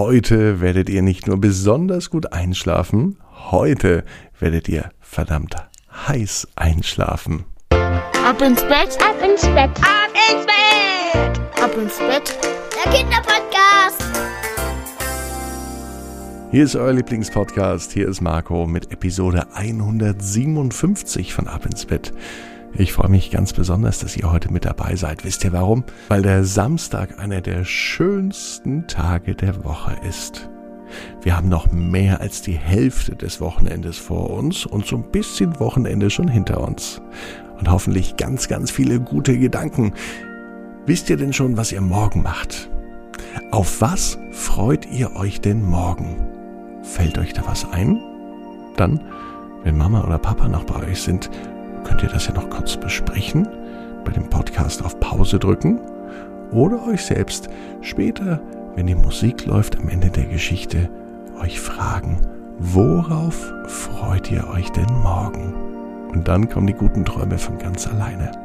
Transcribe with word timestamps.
Heute 0.00 0.60
werdet 0.60 0.88
ihr 0.88 1.02
nicht 1.02 1.28
nur 1.28 1.40
besonders 1.40 2.10
gut 2.10 2.32
einschlafen, 2.32 3.16
heute 3.52 4.02
werdet 4.40 4.68
ihr 4.68 4.90
verdammt 4.98 5.54
heiß 6.08 6.48
einschlafen. 6.56 7.44
Ab 7.70 8.42
ins 8.42 8.60
Bett, 8.62 8.98
ab 9.00 9.14
ins 9.24 9.42
Bett, 9.42 9.70
ab 9.78 10.10
ins 10.32 10.46
Bett, 10.46 11.62
ab 11.62 11.76
ins 11.80 11.98
Bett. 11.98 12.36
Der 12.74 12.92
Kinderpodcast. 12.92 14.02
Hier 16.50 16.64
ist 16.64 16.74
euer 16.74 16.92
Lieblingspodcast. 16.92 17.92
Hier 17.92 18.08
ist 18.08 18.20
Marco 18.20 18.66
mit 18.66 18.90
Episode 18.90 19.46
157 19.54 21.32
von 21.32 21.46
Ab 21.46 21.66
ins 21.66 21.86
Bett. 21.86 22.12
Ich 22.76 22.92
freue 22.92 23.08
mich 23.08 23.30
ganz 23.30 23.52
besonders, 23.52 24.00
dass 24.00 24.16
ihr 24.16 24.32
heute 24.32 24.52
mit 24.52 24.64
dabei 24.64 24.96
seid. 24.96 25.24
Wisst 25.24 25.44
ihr 25.44 25.52
warum? 25.52 25.84
Weil 26.08 26.22
der 26.22 26.44
Samstag 26.44 27.20
einer 27.20 27.40
der 27.40 27.64
schönsten 27.64 28.88
Tage 28.88 29.36
der 29.36 29.64
Woche 29.64 29.96
ist. 30.08 30.50
Wir 31.22 31.36
haben 31.36 31.48
noch 31.48 31.70
mehr 31.70 32.20
als 32.20 32.42
die 32.42 32.58
Hälfte 32.58 33.14
des 33.14 33.40
Wochenendes 33.40 33.96
vor 33.96 34.30
uns 34.30 34.66
und 34.66 34.86
so 34.86 34.96
ein 34.96 35.10
bisschen 35.12 35.60
Wochenende 35.60 36.10
schon 36.10 36.26
hinter 36.26 36.60
uns. 36.60 37.00
Und 37.60 37.70
hoffentlich 37.70 38.16
ganz, 38.16 38.48
ganz 38.48 38.72
viele 38.72 38.98
gute 38.98 39.38
Gedanken. 39.38 39.92
Wisst 40.84 41.08
ihr 41.10 41.16
denn 41.16 41.32
schon, 41.32 41.56
was 41.56 41.70
ihr 41.70 41.80
morgen 41.80 42.22
macht? 42.22 42.68
Auf 43.52 43.80
was 43.80 44.18
freut 44.32 44.90
ihr 44.90 45.14
euch 45.14 45.40
denn 45.40 45.62
morgen? 45.64 46.16
Fällt 46.82 47.18
euch 47.18 47.34
da 47.34 47.44
was 47.46 47.70
ein? 47.70 48.00
Dann, 48.76 49.00
wenn 49.62 49.78
Mama 49.78 50.04
oder 50.04 50.18
Papa 50.18 50.48
noch 50.48 50.64
bei 50.64 50.88
euch 50.90 51.02
sind, 51.02 51.30
könnt 51.84 52.02
ihr 52.02 52.08
das 52.08 52.26
ja 52.26 52.34
noch 52.34 52.50
kurz 52.50 52.76
besprechen, 52.76 53.48
bei 54.04 54.12
dem 54.12 54.28
Podcast 54.28 54.84
auf 54.84 54.98
Pause 55.00 55.38
drücken 55.38 55.80
oder 56.50 56.86
euch 56.86 57.02
selbst 57.02 57.48
später, 57.80 58.40
wenn 58.74 58.86
die 58.86 58.94
Musik 58.94 59.46
läuft 59.46 59.78
am 59.78 59.88
Ende 59.88 60.10
der 60.10 60.24
Geschichte, 60.24 60.90
euch 61.40 61.60
fragen, 61.60 62.20
worauf 62.58 63.52
freut 63.66 64.30
ihr 64.30 64.48
euch 64.48 64.70
denn 64.70 64.92
morgen? 65.02 65.54
Und 66.12 66.28
dann 66.28 66.48
kommen 66.48 66.66
die 66.66 66.74
guten 66.74 67.04
Träume 67.04 67.38
von 67.38 67.58
ganz 67.58 67.86
alleine. 67.86 68.43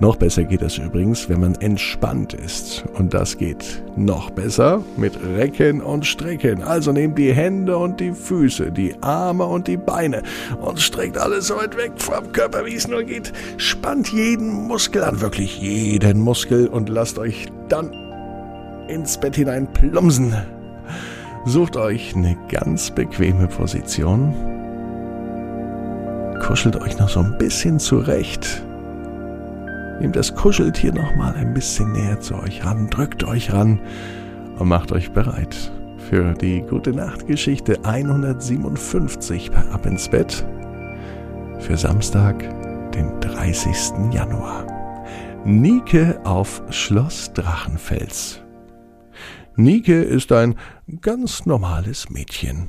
Noch 0.00 0.16
besser 0.16 0.42
geht 0.42 0.62
es 0.62 0.78
übrigens, 0.78 1.28
wenn 1.28 1.40
man 1.40 1.54
entspannt 1.56 2.34
ist. 2.34 2.84
Und 2.94 3.14
das 3.14 3.38
geht 3.38 3.84
noch 3.96 4.30
besser 4.30 4.82
mit 4.96 5.12
Recken 5.22 5.80
und 5.80 6.04
Strecken. 6.04 6.62
Also 6.62 6.90
nehmt 6.90 7.16
die 7.16 7.32
Hände 7.32 7.78
und 7.78 8.00
die 8.00 8.12
Füße, 8.12 8.72
die 8.72 8.96
Arme 9.02 9.44
und 9.44 9.68
die 9.68 9.76
Beine 9.76 10.22
und 10.60 10.80
streckt 10.80 11.16
alles 11.16 11.46
so 11.46 11.56
weit 11.56 11.76
weg 11.76 11.92
vom 11.96 12.32
Körper, 12.32 12.66
wie 12.66 12.74
es 12.74 12.88
nur 12.88 13.04
geht. 13.04 13.32
Spannt 13.56 14.12
jeden 14.12 14.52
Muskel 14.52 15.04
an, 15.04 15.20
wirklich 15.20 15.60
jeden 15.60 16.20
Muskel 16.20 16.66
und 16.66 16.88
lasst 16.88 17.18
euch 17.18 17.46
dann 17.68 17.92
ins 18.88 19.18
Bett 19.18 19.36
hinein 19.36 19.72
plumpsen. 19.72 20.34
Sucht 21.46 21.76
euch 21.76 22.16
eine 22.16 22.36
ganz 22.50 22.90
bequeme 22.90 23.46
Position. 23.46 24.34
Kuschelt 26.44 26.80
euch 26.82 26.98
noch 26.98 27.08
so 27.08 27.20
ein 27.20 27.38
bisschen 27.38 27.78
zurecht 27.78 28.64
Nehmt 30.00 30.16
das 30.16 30.34
Kuscheltier 30.34 30.92
nochmal 30.92 31.34
ein 31.34 31.54
bisschen 31.54 31.92
näher 31.92 32.20
zu 32.20 32.34
euch 32.34 32.64
ran, 32.64 32.88
drückt 32.90 33.24
euch 33.24 33.52
ran 33.52 33.80
und 34.58 34.68
macht 34.68 34.92
euch 34.92 35.12
bereit 35.12 35.72
für 36.10 36.34
die 36.34 36.60
gute 36.62 36.92
Nachtgeschichte 36.92 37.84
157 37.84 39.50
bei 39.50 39.60
Ab 39.70 39.86
ins 39.86 40.08
Bett 40.08 40.44
für 41.60 41.76
Samstag, 41.76 42.38
den 42.92 43.20
30. 43.20 44.12
Januar. 44.12 44.66
Nike 45.44 46.14
auf 46.24 46.62
Schloss 46.70 47.32
Drachenfels. 47.32 48.42
Nike 49.56 50.02
ist 50.02 50.32
ein 50.32 50.56
ganz 51.00 51.46
normales 51.46 52.10
Mädchen. 52.10 52.68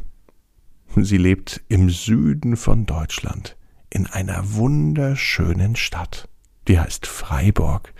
Sie 0.96 1.18
lebt 1.18 1.62
im 1.68 1.90
Süden 1.90 2.56
von 2.56 2.86
Deutschland 2.86 3.58
in 3.90 4.06
einer 4.08 4.56
wunderschönen 4.56 5.76
Stadt. 5.76 6.30
Die 6.68 6.80
heißt 6.80 7.06
Freiburg. 7.08 7.94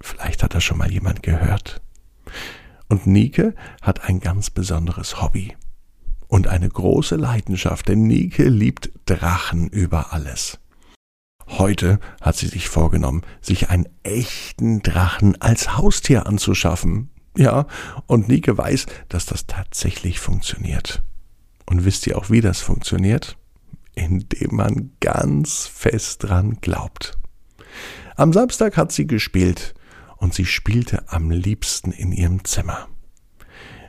Vielleicht 0.00 0.42
hat 0.42 0.54
das 0.54 0.64
schon 0.64 0.78
mal 0.78 0.90
jemand 0.90 1.22
gehört. 1.22 1.82
Und 2.88 3.06
Nike 3.06 3.52
hat 3.82 4.08
ein 4.08 4.20
ganz 4.20 4.50
besonderes 4.50 5.20
Hobby 5.20 5.56
und 6.28 6.48
eine 6.48 6.68
große 6.68 7.16
Leidenschaft, 7.16 7.88
denn 7.88 8.06
Nike 8.06 8.44
liebt 8.44 8.90
Drachen 9.06 9.68
über 9.68 10.12
alles. 10.12 10.58
Heute 11.48 12.00
hat 12.20 12.36
sie 12.36 12.48
sich 12.48 12.68
vorgenommen, 12.68 13.22
sich 13.40 13.70
einen 13.70 13.88
echten 14.02 14.82
Drachen 14.82 15.40
als 15.40 15.76
Haustier 15.76 16.26
anzuschaffen. 16.26 17.10
Ja, 17.36 17.66
und 18.06 18.28
Nike 18.28 18.56
weiß, 18.56 18.86
dass 19.08 19.26
das 19.26 19.46
tatsächlich 19.46 20.18
funktioniert. 20.18 21.02
Und 21.66 21.84
wisst 21.84 22.06
ihr 22.06 22.18
auch, 22.18 22.30
wie 22.30 22.40
das 22.40 22.60
funktioniert? 22.60 23.36
Indem 23.94 24.56
man 24.56 24.90
ganz 25.00 25.66
fest 25.66 26.24
dran 26.24 26.58
glaubt. 26.60 27.18
Am 28.18 28.32
Samstag 28.32 28.78
hat 28.78 28.92
sie 28.92 29.06
gespielt 29.06 29.74
und 30.16 30.32
sie 30.32 30.46
spielte 30.46 31.04
am 31.08 31.30
liebsten 31.30 31.92
in 31.92 32.12
ihrem 32.12 32.44
Zimmer. 32.44 32.88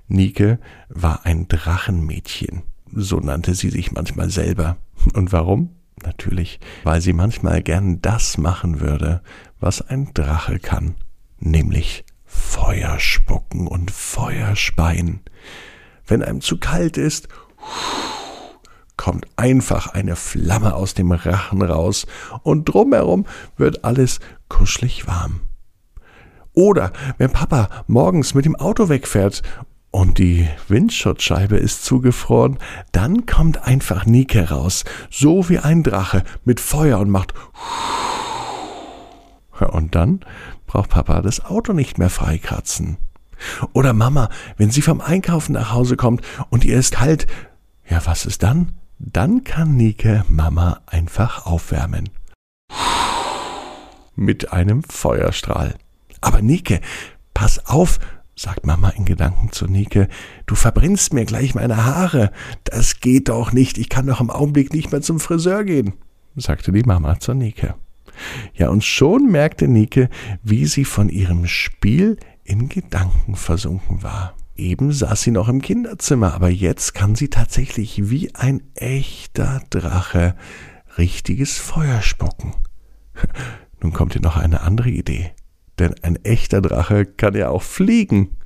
Nike 0.10 0.58
war 0.90 1.26
ein 1.26 1.48
Drachenmädchen, 1.48 2.64
so 2.94 3.22
nannte 3.22 3.56
sie 3.56 3.70
sich 3.70 3.94
manchmal 3.94 4.30
selber. 4.30 4.76
Und 5.14 5.32
warum? 5.32 5.78
Natürlich, 6.04 6.60
weil 6.84 7.00
sie 7.00 7.14
manchmal 7.14 7.62
gern 7.64 8.02
das 8.02 8.38
machen 8.38 8.82
würde, 8.82 9.22
was 9.62 9.82
ein 9.82 10.14
Drache 10.14 10.60
kann, 10.60 10.96
nämlich 11.40 12.04
Feuer 12.26 13.00
spucken 13.00 13.66
und 13.66 13.92
Feuer 13.92 14.58
speien. 14.58 15.22
Wenn 16.06 16.22
einem 16.22 16.42
zu 16.42 16.58
kalt 16.58 16.98
ist, 16.98 17.30
kommt 18.98 19.28
einfach 19.36 19.88
eine 19.94 20.16
Flamme 20.16 20.74
aus 20.76 20.94
dem 20.94 21.12
Rachen 21.12 21.62
raus 21.62 22.06
und 22.44 22.66
drumherum 22.66 23.26
wird 23.56 23.86
alles 23.86 24.20
kuschelig 24.50 25.08
warm. 25.08 25.42
Oder 26.54 26.92
wenn 27.18 27.32
Papa 27.32 27.70
morgens 27.86 28.34
mit 28.34 28.46
dem 28.46 28.56
Auto 28.56 28.90
wegfährt 28.90 29.44
und 29.92 30.18
die 30.18 30.48
Windschutzscheibe 30.68 31.58
ist 31.58 31.86
zugefroren, 31.86 32.58
dann 32.92 33.26
kommt 33.28 33.64
einfach 33.64 34.06
Nike 34.06 34.50
raus, 34.50 34.84
so 35.10 35.50
wie 35.50 35.60
ein 35.60 35.84
Drache 35.84 36.24
mit 36.44 36.60
Feuer 36.60 37.00
und 37.00 37.10
macht 37.10 37.34
und 39.66 39.96
dann 39.96 40.20
braucht 40.66 40.90
Papa 40.90 41.22
das 41.22 41.44
Auto 41.44 41.74
nicht 41.74 41.98
mehr 41.98 42.10
freikratzen. 42.10 42.98
Oder 43.74 43.94
Mama, 43.94 44.30
wenn 44.58 44.72
sie 44.72 44.82
vom 44.82 45.02
Einkaufen 45.02 45.54
nach 45.54 45.72
Hause 45.72 45.96
kommt 45.96 46.22
und 46.50 46.66
ihr 46.66 46.78
ist 46.78 46.96
kalt, 46.96 47.28
ja, 47.90 48.02
was 48.06 48.26
ist 48.26 48.44
dann? 48.44 48.74
Dann 49.00 49.44
kann 49.44 49.78
Nike 49.78 50.24
Mama 50.28 50.82
einfach 50.88 51.46
aufwärmen. 51.46 52.10
Mit 54.16 54.52
einem 54.52 54.82
Feuerstrahl. 54.84 55.76
Aber 56.22 56.42
Nike, 56.42 56.80
pass 57.36 57.64
auf, 57.68 58.00
sagt 58.36 58.66
Mama 58.66 58.90
in 58.90 59.06
Gedanken 59.06 59.52
zu 59.52 59.68
Nike, 59.68 60.08
du 60.48 60.56
verbrennst 60.56 61.14
mir 61.14 61.26
gleich 61.26 61.54
meine 61.54 61.86
Haare. 61.86 62.32
Das 62.64 63.00
geht 63.00 63.30
doch 63.30 63.52
nicht, 63.52 63.78
ich 63.78 63.90
kann 63.90 64.08
doch 64.08 64.20
im 64.20 64.32
Augenblick 64.32 64.74
nicht 64.74 64.92
mehr 64.92 65.02
zum 65.02 65.20
Friseur 65.20 65.64
gehen, 65.64 65.94
sagte 66.36 66.72
die 66.72 66.84
Mama 66.84 67.20
zu 67.20 67.36
Nike. 67.36 67.74
Ja, 68.56 68.70
und 68.70 68.84
schon 68.84 69.30
merkte 69.32 69.68
Nike, 69.68 70.10
wie 70.42 70.66
sie 70.66 70.86
von 70.86 71.10
ihrem 71.10 71.46
Spiel 71.46 72.18
in 72.44 72.68
Gedanken 72.68 73.36
versunken 73.36 74.02
war. 74.02 74.34
Eben 74.58 74.92
saß 74.92 75.22
sie 75.22 75.32
noch 75.32 75.50
im 75.50 75.62
Kinderzimmer, 75.62 76.34
aber 76.34 76.50
jetzt 76.50 76.96
kann 76.96 77.16
sie 77.16 77.30
tatsächlich 77.30 78.10
wie 78.10 78.34
ein 78.34 78.64
echter 78.74 79.62
Drache 79.70 80.36
richtiges 80.98 81.60
Feuer 81.60 82.02
spucken. 82.02 82.56
Nun 83.82 83.94
kommt 83.94 84.16
ihr 84.16 84.22
noch 84.22 84.36
eine 84.36 84.62
andere 84.62 84.90
Idee. 84.90 85.32
Denn 85.78 85.94
ein 86.02 86.16
echter 86.26 86.62
Drache 86.62 87.06
kann 87.06 87.36
ja 87.36 87.50
auch 87.50 87.62
fliegen. 87.62 88.38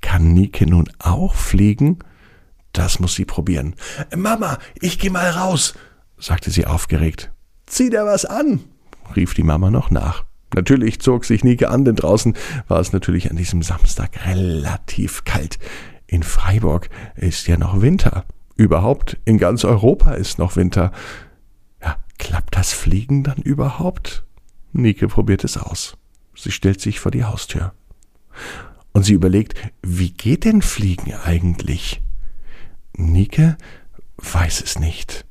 Kann 0.00 0.34
Nike 0.34 0.66
nun 0.66 0.90
auch 0.98 1.34
fliegen? 1.34 2.00
Das 2.72 2.98
muss 2.98 3.14
sie 3.14 3.24
probieren. 3.24 3.76
Mama, 4.14 4.58
ich 4.80 4.98
geh 4.98 5.08
mal 5.08 5.30
raus, 5.30 5.74
sagte 6.18 6.50
sie 6.50 6.66
aufgeregt. 6.66 7.32
Zieh 7.66 7.90
dir 7.90 8.04
was 8.04 8.24
an, 8.24 8.60
rief 9.14 9.34
die 9.34 9.44
Mama 9.44 9.70
noch 9.70 9.90
nach. 9.90 10.24
Natürlich 10.54 11.00
zog 11.00 11.24
sich 11.24 11.42
Nike 11.42 11.64
an, 11.64 11.84
denn 11.84 11.96
draußen 11.96 12.36
war 12.68 12.80
es 12.80 12.92
natürlich 12.92 13.30
an 13.30 13.36
diesem 13.36 13.62
Samstag 13.62 14.26
relativ 14.26 15.24
kalt. 15.24 15.58
In 16.06 16.22
Freiburg 16.22 16.90
ist 17.16 17.48
ja 17.48 17.56
noch 17.56 17.80
Winter. 17.80 18.24
Überhaupt 18.56 19.18
in 19.24 19.38
ganz 19.38 19.64
Europa 19.64 20.12
ist 20.14 20.38
noch 20.38 20.54
Winter. 20.54 20.92
Ja, 21.82 21.96
klappt 22.18 22.56
das 22.56 22.72
Fliegen 22.72 23.24
dann 23.24 23.38
überhaupt? 23.38 24.24
Nike 24.72 25.08
probiert 25.08 25.42
es 25.44 25.56
aus. 25.56 25.96
Sie 26.36 26.52
stellt 26.52 26.80
sich 26.80 27.00
vor 27.00 27.10
die 27.10 27.24
Haustür. 27.24 27.72
Und 28.92 29.04
sie 29.04 29.14
überlegt, 29.14 29.54
wie 29.82 30.10
geht 30.10 30.44
denn 30.44 30.62
Fliegen 30.62 31.14
eigentlich? 31.14 32.00
Nike 32.96 33.56
weiß 34.18 34.62
es 34.62 34.78
nicht. 34.78 35.24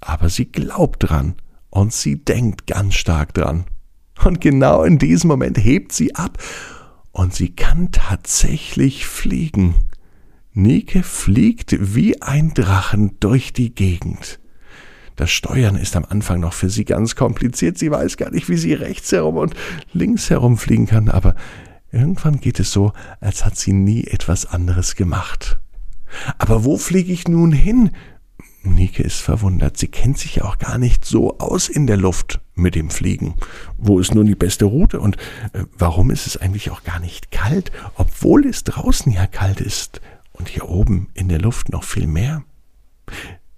Aber 0.00 0.28
sie 0.28 0.46
glaubt 0.46 1.08
dran 1.08 1.34
und 1.70 1.92
sie 1.92 2.24
denkt 2.24 2.68
ganz 2.68 2.94
stark 2.94 3.34
dran. 3.34 3.64
Und 4.24 4.40
genau 4.40 4.82
in 4.82 4.98
diesem 4.98 5.28
Moment 5.28 5.58
hebt 5.58 5.92
sie 5.92 6.14
ab 6.14 6.38
und 7.12 7.34
sie 7.34 7.50
kann 7.50 7.92
tatsächlich 7.92 9.06
fliegen. 9.06 9.74
Nike 10.52 11.02
fliegt 11.02 11.76
wie 11.94 12.20
ein 12.20 12.52
Drachen 12.54 13.16
durch 13.20 13.52
die 13.52 13.74
Gegend. 13.74 14.40
Das 15.18 15.30
Steuern 15.30 15.76
ist 15.76 15.96
am 15.96 16.04
Anfang 16.08 16.40
noch 16.40 16.52
für 16.52 16.70
sie 16.70 16.84
ganz 16.84 17.16
kompliziert. 17.16 17.76
Sie 17.76 17.90
weiß 17.90 18.16
gar 18.16 18.30
nicht, 18.30 18.48
wie 18.48 18.56
sie 18.56 18.72
rechts 18.72 19.10
herum 19.10 19.36
und 19.36 19.54
links 19.92 20.30
herum 20.30 20.56
fliegen 20.56 20.86
kann, 20.86 21.08
aber 21.08 21.34
irgendwann 21.90 22.40
geht 22.40 22.60
es 22.60 22.72
so, 22.72 22.92
als 23.20 23.44
hat 23.44 23.56
sie 23.56 23.72
nie 23.72 24.04
etwas 24.04 24.46
anderes 24.46 24.94
gemacht. 24.94 25.58
Aber 26.38 26.64
wo 26.64 26.76
fliege 26.76 27.12
ich 27.12 27.26
nun 27.26 27.52
hin? 27.52 27.90
Nike 28.62 29.02
ist 29.02 29.20
verwundert. 29.20 29.76
Sie 29.76 29.88
kennt 29.88 30.18
sich 30.18 30.36
ja 30.36 30.44
auch 30.44 30.58
gar 30.58 30.78
nicht 30.78 31.04
so 31.04 31.38
aus 31.38 31.68
in 31.68 31.86
der 31.86 31.96
Luft 31.96 32.40
mit 32.54 32.74
dem 32.74 32.90
Fliegen. 32.90 33.34
Wo 33.76 34.00
ist 34.00 34.14
nun 34.14 34.26
die 34.26 34.34
beste 34.34 34.64
Route 34.64 35.00
und 35.00 35.16
äh, 35.52 35.64
warum 35.76 36.10
ist 36.10 36.26
es 36.26 36.36
eigentlich 36.36 36.70
auch 36.70 36.82
gar 36.82 37.00
nicht 37.00 37.30
kalt, 37.30 37.72
obwohl 37.94 38.46
es 38.46 38.64
draußen 38.64 39.10
ja 39.12 39.26
kalt 39.26 39.60
ist 39.60 40.00
und 40.32 40.48
hier 40.48 40.68
oben 40.68 41.08
in 41.14 41.28
der 41.28 41.40
Luft 41.40 41.70
noch 41.70 41.84
viel 41.84 42.06
mehr? 42.06 42.44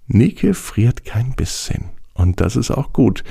Nike 0.07 0.53
friert 0.53 1.05
kein 1.05 1.35
bisschen 1.35 1.89
und 2.13 2.39
das 2.39 2.55
ist 2.55 2.71
auch 2.71 2.93
gut. 2.93 3.23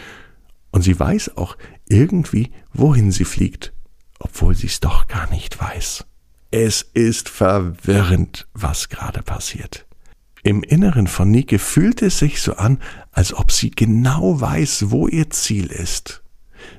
Und 0.70 0.82
sie 0.82 0.98
weiß 0.98 1.36
auch 1.36 1.56
irgendwie, 1.88 2.52
wohin 2.72 3.10
sie 3.10 3.24
fliegt, 3.24 3.72
obwohl 4.18 4.54
sie 4.54 4.66
es 4.66 4.80
doch 4.80 5.08
gar 5.08 5.28
nicht 5.30 5.60
weiß. 5.60 6.06
Es 6.50 6.82
ist 6.82 7.28
verwirrend, 7.28 8.48
was 8.54 8.88
gerade 8.88 9.22
passiert. 9.22 9.86
Im 10.42 10.62
Inneren 10.62 11.06
von 11.06 11.30
Nike 11.30 11.58
fühlt 11.58 12.02
es 12.02 12.18
sich 12.18 12.40
so 12.40 12.54
an, 12.54 12.78
als 13.12 13.34
ob 13.34 13.52
sie 13.52 13.70
genau 13.70 14.40
weiß, 14.40 14.90
wo 14.90 15.06
ihr 15.06 15.30
Ziel 15.30 15.66
ist. 15.66 16.22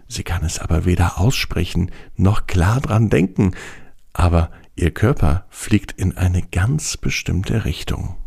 Sie 0.07 0.23
kann 0.23 0.43
es 0.43 0.59
aber 0.59 0.85
weder 0.85 1.19
aussprechen 1.19 1.91
noch 2.15 2.47
klar 2.47 2.81
dran 2.81 3.09
denken, 3.09 3.55
aber 4.13 4.51
ihr 4.75 4.91
Körper 4.91 5.45
fliegt 5.49 5.91
in 5.91 6.17
eine 6.17 6.41
ganz 6.41 6.97
bestimmte 6.97 7.65
Richtung. 7.65 8.17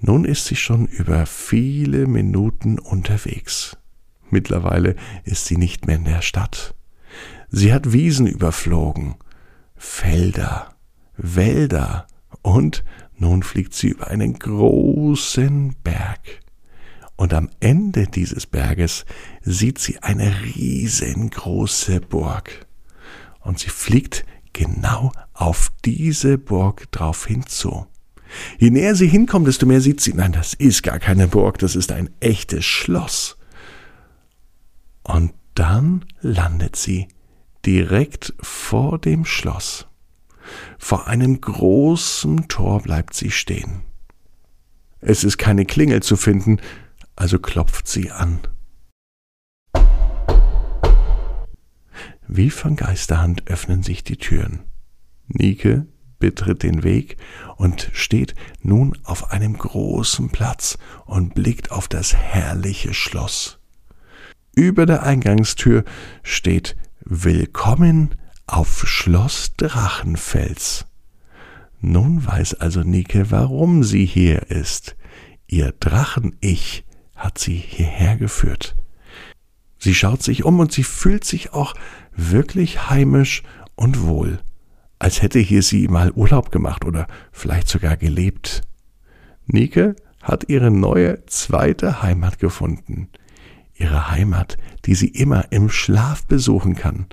Nun 0.00 0.24
ist 0.24 0.46
sie 0.46 0.56
schon 0.56 0.86
über 0.86 1.26
viele 1.26 2.06
Minuten 2.06 2.78
unterwegs. 2.78 3.76
Mittlerweile 4.30 4.94
ist 5.24 5.46
sie 5.46 5.56
nicht 5.56 5.86
mehr 5.86 5.96
in 5.96 6.04
der 6.04 6.22
Stadt. 6.22 6.74
Sie 7.48 7.72
hat 7.72 7.92
Wiesen 7.92 8.26
überflogen, 8.26 9.16
Felder, 9.76 10.74
Wälder 11.16 12.06
und 12.42 12.84
nun 13.18 13.42
fliegt 13.42 13.74
sie 13.74 13.88
über 13.88 14.08
einen 14.08 14.38
großen 14.38 15.74
Berg. 15.82 16.20
Und 17.16 17.34
am 17.34 17.50
Ende 17.58 18.06
dieses 18.06 18.46
Berges 18.46 19.04
sieht 19.42 19.78
sie 19.78 19.98
eine 20.02 20.42
riesengroße 20.44 22.00
Burg. 22.00 22.66
Und 23.40 23.58
sie 23.58 23.70
fliegt 23.70 24.24
genau 24.52 25.12
auf 25.34 25.70
diese 25.84 26.38
Burg 26.38 26.90
drauf 26.92 27.26
hinzu. 27.26 27.86
Je 28.58 28.70
näher 28.70 28.94
sie 28.94 29.08
hinkommt, 29.08 29.48
desto 29.48 29.66
mehr 29.66 29.80
sieht 29.80 30.00
sie, 30.00 30.12
nein, 30.12 30.32
das 30.32 30.54
ist 30.54 30.82
gar 30.82 30.98
keine 30.98 31.28
Burg, 31.28 31.58
das 31.58 31.74
ist 31.74 31.90
ein 31.92 32.10
echtes 32.20 32.64
Schloss. 32.64 33.36
Und 35.02 35.32
dann 35.54 36.04
landet 36.20 36.76
sie 36.76 37.08
direkt 37.64 38.34
vor 38.40 38.98
dem 38.98 39.24
Schloss. 39.24 39.88
Vor 40.78 41.06
einem 41.06 41.40
großen 41.40 42.48
Tor 42.48 42.82
bleibt 42.82 43.14
sie 43.14 43.30
stehen. 43.30 43.82
Es 45.00 45.24
ist 45.24 45.38
keine 45.38 45.64
Klingel 45.64 46.02
zu 46.02 46.16
finden, 46.16 46.60
also 47.16 47.38
klopft 47.38 47.88
sie 47.88 48.10
an. 48.10 48.40
Wie 52.26 52.50
von 52.50 52.76
Geisterhand 52.76 53.48
öffnen 53.48 53.82
sich 53.82 54.04
die 54.04 54.18
Türen. 54.18 54.60
Nike 55.28 55.86
betritt 56.18 56.62
den 56.62 56.82
Weg 56.82 57.16
und 57.56 57.90
steht 57.92 58.34
nun 58.60 58.98
auf 59.04 59.30
einem 59.30 59.56
großen 59.56 60.30
Platz 60.30 60.78
und 61.06 61.34
blickt 61.34 61.70
auf 61.70 61.88
das 61.88 62.14
herrliche 62.14 62.92
Schloss. 62.92 63.58
Über 64.54 64.86
der 64.86 65.04
Eingangstür 65.04 65.84
steht 66.22 66.76
Willkommen 67.04 68.14
auf 68.48 68.86
Schloss 68.86 69.52
Drachenfels. 69.56 70.86
Nun 71.80 72.26
weiß 72.26 72.54
also 72.54 72.80
Nike, 72.80 73.30
warum 73.30 73.84
sie 73.84 74.04
hier 74.04 74.50
ist. 74.50 74.96
Ihr 75.46 75.72
Drachen-Ich 75.78 76.84
hat 77.14 77.38
sie 77.38 77.56
hierher 77.56 78.16
geführt. 78.16 78.76
Sie 79.78 79.94
schaut 79.94 80.22
sich 80.22 80.44
um 80.44 80.58
und 80.58 80.72
sie 80.72 80.82
fühlt 80.82 81.24
sich 81.24 81.52
auch 81.52 81.74
wirklich 82.16 82.90
heimisch 82.90 83.44
und 83.76 84.02
wohl 84.02 84.40
als 84.98 85.22
hätte 85.22 85.38
hier 85.38 85.62
sie 85.62 85.88
mal 85.88 86.12
Urlaub 86.12 86.50
gemacht 86.50 86.84
oder 86.84 87.06
vielleicht 87.32 87.68
sogar 87.68 87.96
gelebt. 87.96 88.62
Nike 89.46 89.94
hat 90.22 90.48
ihre 90.48 90.70
neue 90.70 91.24
zweite 91.26 92.02
Heimat 92.02 92.38
gefunden. 92.38 93.08
Ihre 93.74 94.10
Heimat, 94.10 94.56
die 94.84 94.94
sie 94.94 95.08
immer 95.08 95.52
im 95.52 95.70
Schlaf 95.70 96.26
besuchen 96.26 96.74
kann. 96.74 97.06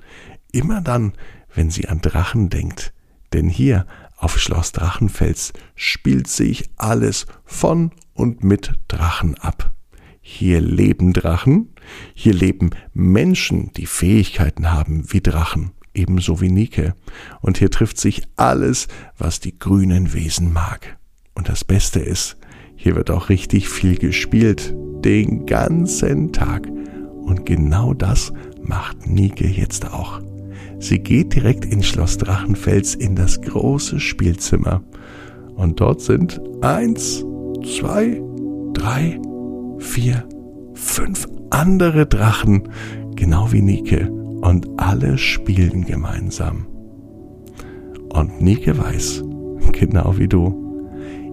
Immer 0.52 0.80
dann, 0.80 1.12
wenn 1.54 1.70
sie 1.70 1.88
an 1.88 2.00
Drachen 2.00 2.50
denkt. 2.50 2.92
Denn 3.32 3.48
hier 3.48 3.86
auf 4.16 4.38
Schloss 4.38 4.72
Drachenfels 4.72 5.52
spielt 5.74 6.28
sich 6.28 6.70
alles 6.76 7.26
von 7.44 7.90
und 8.14 8.44
mit 8.44 8.72
Drachen 8.88 9.34
ab. 9.36 9.72
Hier 10.20 10.60
leben 10.60 11.12
Drachen, 11.12 11.74
hier 12.14 12.34
leben 12.34 12.70
Menschen, 12.94 13.72
die 13.74 13.86
Fähigkeiten 13.86 14.72
haben 14.72 15.12
wie 15.12 15.20
Drachen 15.20 15.72
ebenso 15.96 16.40
wie 16.40 16.50
Nike. 16.50 16.92
Und 17.40 17.58
hier 17.58 17.70
trifft 17.70 17.98
sich 17.98 18.22
alles, 18.36 18.86
was 19.18 19.40
die 19.40 19.58
grünen 19.58 20.12
Wesen 20.12 20.52
mag. 20.52 20.98
Und 21.34 21.48
das 21.48 21.64
Beste 21.64 22.00
ist, 22.00 22.36
hier 22.76 22.94
wird 22.94 23.10
auch 23.10 23.28
richtig 23.28 23.68
viel 23.68 23.98
gespielt, 23.98 24.74
den 25.04 25.46
ganzen 25.46 26.32
Tag. 26.32 26.68
Und 26.68 27.46
genau 27.46 27.94
das 27.94 28.32
macht 28.62 29.06
Nike 29.06 29.46
jetzt 29.46 29.90
auch. 29.90 30.20
Sie 30.86 31.00
geht 31.00 31.34
direkt 31.34 31.64
in 31.64 31.82
Schloss 31.82 32.16
Drachenfels 32.16 32.94
in 32.94 33.16
das 33.16 33.40
große 33.40 33.98
Spielzimmer. 33.98 34.84
Und 35.56 35.80
dort 35.80 36.00
sind 36.00 36.40
eins, 36.60 37.24
zwei, 37.76 38.22
drei, 38.72 39.18
vier, 39.78 40.28
fünf 40.74 41.26
andere 41.50 42.06
Drachen, 42.06 42.68
genau 43.16 43.50
wie 43.50 43.62
Nike 43.62 44.08
und 44.42 44.68
alle 44.76 45.18
spielen 45.18 45.84
gemeinsam. 45.84 46.66
Und 48.10 48.40
Nike 48.40 48.78
weiß, 48.78 49.24
genau 49.72 50.16
wie 50.18 50.28
du, 50.28 50.86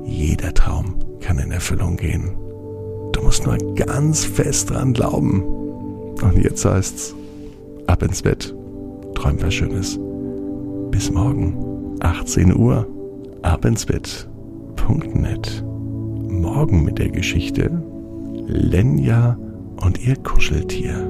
jeder 0.04 0.56
Traum 0.56 0.96
kann 1.20 1.38
in 1.38 1.52
Erfüllung 1.52 1.96
gehen. 1.98 2.32
Du 3.12 3.22
musst 3.22 3.46
nur 3.46 3.60
ganz 3.76 4.26
fest 4.26 4.72
dran 4.72 4.94
glauben. 4.94 5.44
Und 5.44 6.44
jetzt 6.44 6.66
heißt's, 6.66 7.14
ab 7.86 8.02
ins 8.02 8.24
Bett, 8.24 8.56
träum 9.24 9.42
was 9.42 9.54
Schönes. 9.54 10.00
Bis 10.92 11.10
morgen, 11.10 11.56
18 12.02 12.56
Uhr, 12.56 12.86
ab 13.42 13.64
ins 13.64 13.86
Bett.net. 13.86 15.64
Morgen 15.64 16.84
mit 16.84 17.00
der 17.00 17.10
Geschichte 17.10 17.72
Lenja 18.46 19.38
und 19.78 20.06
ihr 20.06 20.18
Kuscheltier. 20.18 21.10